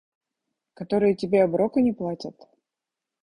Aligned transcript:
Которые 0.73 1.13
тебе 1.13 1.43
оброка 1.43 1.79
не 1.79 1.93
платят? 1.93 2.49